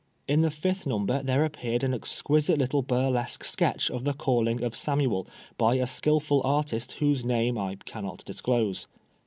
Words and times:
In 0.27 0.41
the 0.41 0.49
fifth 0.49 0.87
number 0.87 1.21
there 1.21 1.45
appeared 1.45 1.83
an 1.83 1.93
exquisite 1.93 2.57
little 2.57 2.81
burlesque 2.81 3.43
sketch 3.43 3.91
of 3.91 4.03
the 4.03 4.15
Calling 4.15 4.63
of 4.63 4.75
Samuel, 4.75 5.27
by 5.59 5.75
a 5.75 5.85
skilful 5.85 6.41
artist 6.43 6.93
whose 6.93 7.23
name 7.23 7.55
I 7.55 7.75
cannot 7.85 8.25
dis 8.25 8.41
close. 8.41 8.87